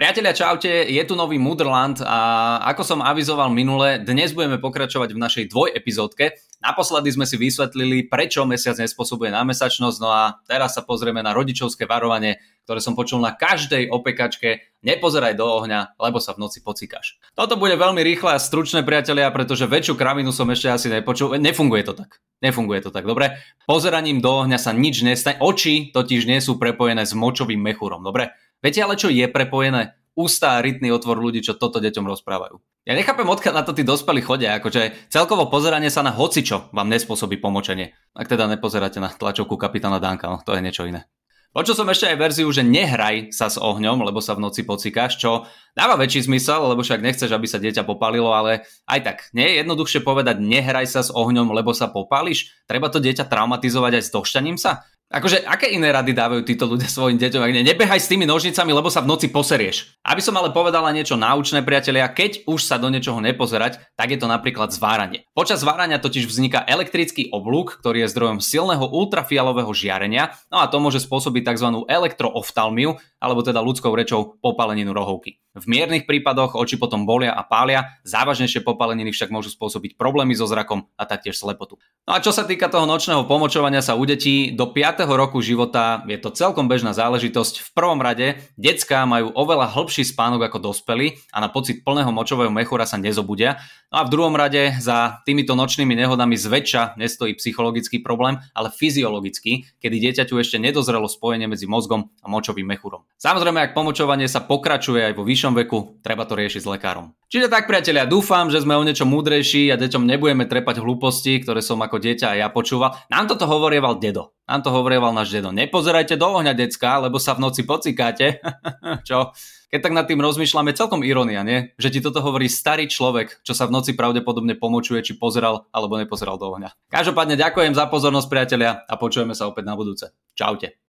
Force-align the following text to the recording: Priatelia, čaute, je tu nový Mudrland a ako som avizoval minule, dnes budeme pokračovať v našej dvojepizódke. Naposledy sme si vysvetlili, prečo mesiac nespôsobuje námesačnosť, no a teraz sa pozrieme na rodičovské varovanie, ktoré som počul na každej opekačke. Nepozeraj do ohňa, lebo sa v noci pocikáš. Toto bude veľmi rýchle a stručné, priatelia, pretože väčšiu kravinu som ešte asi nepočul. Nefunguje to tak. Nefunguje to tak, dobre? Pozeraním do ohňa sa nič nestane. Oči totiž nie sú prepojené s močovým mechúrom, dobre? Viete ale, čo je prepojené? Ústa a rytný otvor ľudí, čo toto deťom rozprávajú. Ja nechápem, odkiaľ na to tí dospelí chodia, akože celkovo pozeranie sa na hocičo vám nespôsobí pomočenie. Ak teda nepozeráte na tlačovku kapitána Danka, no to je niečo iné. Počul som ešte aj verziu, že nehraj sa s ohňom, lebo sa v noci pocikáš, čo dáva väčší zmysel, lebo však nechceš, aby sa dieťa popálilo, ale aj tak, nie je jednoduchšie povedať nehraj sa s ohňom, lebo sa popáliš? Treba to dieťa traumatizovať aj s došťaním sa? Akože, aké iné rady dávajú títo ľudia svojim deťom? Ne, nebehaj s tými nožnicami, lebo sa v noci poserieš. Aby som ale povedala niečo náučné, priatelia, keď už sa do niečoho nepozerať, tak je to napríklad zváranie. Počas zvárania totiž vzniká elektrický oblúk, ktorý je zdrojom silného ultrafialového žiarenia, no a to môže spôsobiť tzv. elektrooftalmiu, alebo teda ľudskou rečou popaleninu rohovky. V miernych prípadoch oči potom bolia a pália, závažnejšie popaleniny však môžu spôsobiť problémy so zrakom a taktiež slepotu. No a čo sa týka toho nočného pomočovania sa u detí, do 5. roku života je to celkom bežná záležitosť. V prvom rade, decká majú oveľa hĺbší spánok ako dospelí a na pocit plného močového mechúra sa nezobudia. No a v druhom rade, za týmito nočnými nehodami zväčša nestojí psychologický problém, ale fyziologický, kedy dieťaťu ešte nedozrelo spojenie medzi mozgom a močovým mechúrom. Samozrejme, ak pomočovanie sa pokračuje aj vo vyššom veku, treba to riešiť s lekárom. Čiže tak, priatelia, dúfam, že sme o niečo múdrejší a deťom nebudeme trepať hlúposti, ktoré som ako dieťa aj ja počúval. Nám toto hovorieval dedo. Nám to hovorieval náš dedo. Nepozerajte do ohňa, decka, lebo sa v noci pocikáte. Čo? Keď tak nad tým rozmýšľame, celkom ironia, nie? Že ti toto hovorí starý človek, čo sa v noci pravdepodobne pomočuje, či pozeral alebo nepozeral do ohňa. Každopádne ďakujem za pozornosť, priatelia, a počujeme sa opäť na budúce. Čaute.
Priatelia, 0.00 0.32
čaute, 0.32 0.88
je 0.88 1.02
tu 1.04 1.12
nový 1.12 1.36
Mudrland 1.36 2.00
a 2.00 2.56
ako 2.72 2.82
som 2.88 3.04
avizoval 3.04 3.52
minule, 3.52 4.00
dnes 4.00 4.32
budeme 4.32 4.56
pokračovať 4.56 5.12
v 5.12 5.20
našej 5.20 5.44
dvojepizódke. 5.52 6.40
Naposledy 6.64 7.12
sme 7.12 7.28
si 7.28 7.36
vysvetlili, 7.36 8.08
prečo 8.08 8.48
mesiac 8.48 8.80
nespôsobuje 8.80 9.28
námesačnosť, 9.28 9.98
no 10.00 10.08
a 10.08 10.40
teraz 10.48 10.72
sa 10.72 10.88
pozrieme 10.88 11.20
na 11.20 11.36
rodičovské 11.36 11.84
varovanie, 11.84 12.40
ktoré 12.64 12.80
som 12.80 12.96
počul 12.96 13.20
na 13.20 13.36
každej 13.36 13.92
opekačke. 13.92 14.72
Nepozeraj 14.80 15.36
do 15.36 15.44
ohňa, 15.44 16.00
lebo 16.00 16.16
sa 16.16 16.32
v 16.32 16.48
noci 16.48 16.64
pocikáš. 16.64 17.20
Toto 17.36 17.60
bude 17.60 17.76
veľmi 17.76 18.00
rýchle 18.00 18.32
a 18.32 18.40
stručné, 18.40 18.80
priatelia, 18.80 19.28
pretože 19.28 19.68
väčšiu 19.68 20.00
kravinu 20.00 20.32
som 20.32 20.48
ešte 20.48 20.72
asi 20.72 20.88
nepočul. 20.88 21.36
Nefunguje 21.36 21.84
to 21.84 21.92
tak. 21.92 22.24
Nefunguje 22.40 22.80
to 22.80 22.88
tak, 22.88 23.04
dobre? 23.04 23.36
Pozeraním 23.68 24.24
do 24.24 24.32
ohňa 24.32 24.56
sa 24.56 24.72
nič 24.72 25.04
nestane. 25.04 25.36
Oči 25.44 25.92
totiž 25.92 26.24
nie 26.24 26.40
sú 26.40 26.56
prepojené 26.56 27.04
s 27.04 27.12
močovým 27.12 27.60
mechúrom, 27.60 28.00
dobre? 28.00 28.32
Viete 28.60 28.84
ale, 28.84 29.00
čo 29.00 29.08
je 29.08 29.24
prepojené? 29.24 29.96
Ústa 30.12 30.60
a 30.60 30.62
rytný 30.62 30.92
otvor 30.92 31.16
ľudí, 31.16 31.40
čo 31.40 31.56
toto 31.56 31.80
deťom 31.80 32.04
rozprávajú. 32.04 32.60
Ja 32.84 32.92
nechápem, 32.92 33.24
odkiaľ 33.24 33.54
na 33.56 33.64
to 33.64 33.72
tí 33.72 33.80
dospelí 33.80 34.20
chodia, 34.20 34.60
akože 34.60 35.08
celkovo 35.08 35.48
pozeranie 35.48 35.88
sa 35.88 36.04
na 36.04 36.12
hocičo 36.12 36.68
vám 36.76 36.92
nespôsobí 36.92 37.40
pomočenie. 37.40 37.96
Ak 38.12 38.28
teda 38.28 38.44
nepozeráte 38.44 39.00
na 39.00 39.08
tlačovku 39.08 39.56
kapitána 39.56 39.96
Danka, 39.96 40.28
no 40.28 40.44
to 40.44 40.52
je 40.52 40.60
niečo 40.60 40.84
iné. 40.84 41.08
Počul 41.50 41.74
som 41.74 41.90
ešte 41.90 42.06
aj 42.06 42.20
verziu, 42.20 42.46
že 42.54 42.62
nehraj 42.62 43.34
sa 43.34 43.50
s 43.50 43.58
ohňom, 43.58 44.06
lebo 44.06 44.22
sa 44.22 44.38
v 44.38 44.46
noci 44.46 44.62
pocikáš, 44.62 45.18
čo 45.18 45.50
dáva 45.74 45.98
väčší 45.98 46.30
zmysel, 46.30 46.62
lebo 46.62 46.86
však 46.86 47.02
nechceš, 47.02 47.26
aby 47.34 47.46
sa 47.50 47.58
dieťa 47.58 47.82
popálilo, 47.82 48.30
ale 48.30 48.62
aj 48.86 49.00
tak, 49.02 49.18
nie 49.34 49.50
je 49.50 49.58
jednoduchšie 49.58 50.06
povedať 50.06 50.38
nehraj 50.38 50.86
sa 50.86 51.02
s 51.02 51.10
ohňom, 51.10 51.50
lebo 51.50 51.74
sa 51.74 51.90
popáliš? 51.90 52.54
Treba 52.70 52.86
to 52.86 53.02
dieťa 53.02 53.26
traumatizovať 53.26 53.98
aj 53.98 54.02
s 54.06 54.14
došťaním 54.14 54.62
sa? 54.62 54.86
Akože, 55.10 55.42
aké 55.42 55.66
iné 55.74 55.90
rady 55.90 56.14
dávajú 56.14 56.46
títo 56.46 56.70
ľudia 56.70 56.86
svojim 56.94 57.18
deťom? 57.18 57.42
Ne, 57.50 57.66
nebehaj 57.66 57.98
s 57.98 58.06
tými 58.06 58.30
nožnicami, 58.30 58.70
lebo 58.70 58.94
sa 58.94 59.02
v 59.02 59.10
noci 59.10 59.26
poserieš. 59.26 59.98
Aby 60.06 60.22
som 60.22 60.38
ale 60.38 60.54
povedala 60.54 60.94
niečo 60.94 61.18
náučné, 61.18 61.66
priatelia, 61.66 62.06
keď 62.06 62.46
už 62.46 62.62
sa 62.62 62.78
do 62.78 62.86
niečoho 62.86 63.18
nepozerať, 63.18 63.82
tak 63.98 64.14
je 64.14 64.18
to 64.22 64.30
napríklad 64.30 64.70
zváranie. 64.70 65.26
Počas 65.34 65.66
zvárania 65.66 65.98
totiž 65.98 66.30
vzniká 66.30 66.62
elektrický 66.62 67.26
oblúk, 67.34 67.82
ktorý 67.82 68.06
je 68.06 68.12
zdrojom 68.14 68.38
silného 68.38 68.86
ultrafialového 68.86 69.74
žiarenia, 69.74 70.30
no 70.46 70.62
a 70.62 70.70
to 70.70 70.78
môže 70.78 71.02
spôsobiť 71.02 71.42
tzv. 71.42 71.90
elektrooftalmiu, 71.90 72.94
alebo 73.18 73.42
teda 73.42 73.58
ľudskou 73.58 73.90
rečou 73.98 74.38
popaleninu 74.38 74.94
rohovky. 74.94 75.42
V 75.50 75.66
miernych 75.66 76.06
prípadoch 76.06 76.54
oči 76.54 76.78
potom 76.78 77.02
bolia 77.02 77.34
a 77.34 77.42
pália, 77.42 77.98
závažnejšie 78.06 78.62
popaleniny 78.62 79.10
však 79.10 79.34
môžu 79.34 79.50
spôsobiť 79.50 79.98
problémy 79.98 80.30
so 80.38 80.46
zrakom 80.46 80.86
a 80.94 81.02
taktiež 81.10 81.42
slepotu. 81.42 81.74
No 82.06 82.14
a 82.14 82.22
čo 82.22 82.30
sa 82.30 82.46
týka 82.46 82.70
toho 82.70 82.86
nočného 82.86 83.26
pomočovania 83.26 83.82
sa 83.82 83.98
u 83.98 84.06
detí, 84.06 84.54
do 84.54 84.70
5. 84.70 85.10
roku 85.10 85.42
života 85.42 86.06
je 86.06 86.14
to 86.22 86.30
celkom 86.30 86.70
bežná 86.70 86.94
záležitosť. 86.94 87.66
V 87.66 87.70
prvom 87.74 87.98
rade, 87.98 88.38
decká 88.54 89.02
majú 89.10 89.34
oveľa 89.34 89.74
hĺbší 89.74 90.06
spánok 90.06 90.46
ako 90.46 90.70
dospelí 90.70 91.18
a 91.34 91.42
na 91.42 91.50
pocit 91.50 91.82
plného 91.82 92.14
močového 92.14 92.54
mechúra 92.54 92.86
sa 92.86 92.94
nezobudia. 92.94 93.58
No 93.90 94.00
a 94.00 94.06
v 94.06 94.12
druhom 94.14 94.38
rade, 94.38 94.78
za 94.78 95.18
týmito 95.26 95.58
nočnými 95.58 95.98
nehodami 95.98 96.38
zväčša 96.38 96.94
nestojí 96.94 97.34
psychologický 97.34 97.98
problém, 97.98 98.38
ale 98.54 98.70
fyziologický, 98.70 99.82
kedy 99.82 99.96
dieťaťu 99.98 100.38
ešte 100.38 100.62
nedozrelo 100.62 101.10
spojenie 101.10 101.50
medzi 101.50 101.66
mozgom 101.66 102.06
a 102.22 102.30
močovým 102.30 102.70
mechúrom. 102.70 103.02
Samozrejme, 103.18 103.58
ak 103.58 103.74
pomočovanie 103.74 104.30
sa 104.30 104.46
pokračuje 104.46 105.10
aj 105.10 105.18
vo 105.18 105.26
vyššom 105.40 105.56
veku, 105.56 105.96
treba 106.04 106.28
to 106.28 106.36
riešiť 106.36 106.60
s 106.60 106.68
lekárom. 106.68 107.16
Čiže 107.32 107.48
tak, 107.48 107.64
priatelia, 107.64 108.04
dúfam, 108.04 108.52
že 108.52 108.60
sme 108.60 108.76
o 108.76 108.84
niečo 108.84 109.08
múdrejší 109.08 109.72
a 109.72 109.80
deťom 109.80 110.04
nebudeme 110.04 110.44
trepať 110.44 110.84
hlúposti, 110.84 111.40
ktoré 111.40 111.64
som 111.64 111.80
ako 111.80 111.96
dieťa 111.96 112.36
aj 112.36 112.38
ja 112.44 112.48
počúval. 112.52 112.92
Nám 113.08 113.32
toto 113.32 113.48
hovorieval 113.48 113.96
dedo. 113.96 114.36
Nám 114.44 114.60
to 114.60 114.68
hovorieval 114.68 115.16
náš 115.16 115.32
dedo. 115.32 115.48
Nepozerajte 115.48 116.20
do 116.20 116.28
ohňa, 116.28 116.52
decka, 116.52 117.00
lebo 117.00 117.16
sa 117.16 117.32
v 117.32 117.48
noci 117.48 117.64
pocikáte. 117.64 118.44
Čo? 119.08 119.32
Keď 119.72 119.80
tak 119.80 119.96
nad 119.96 120.04
tým 120.04 120.20
rozmýšľame, 120.20 120.76
celkom 120.76 121.00
ironia, 121.00 121.40
nie? 121.40 121.72
Že 121.80 121.88
ti 121.88 122.00
toto 122.04 122.20
hovorí 122.20 122.52
starý 122.52 122.90
človek, 122.90 123.40
čo 123.46 123.54
sa 123.54 123.70
v 123.70 123.78
noci 123.78 123.94
pravdepodobne 123.94 124.58
pomočuje, 124.58 124.98
či 124.98 125.14
pozeral 125.14 125.70
alebo 125.70 125.94
nepozeral 125.94 126.36
do 126.42 126.50
ohňa. 126.50 126.74
Každopádne 126.90 127.38
ďakujem 127.38 127.78
za 127.78 127.86
pozornosť, 127.86 128.26
priatelia, 128.26 128.82
a 128.82 128.98
počujeme 128.98 129.30
sa 129.30 129.46
opäť 129.46 129.70
na 129.70 129.78
budúce. 129.78 130.10
Čaute. 130.34 130.74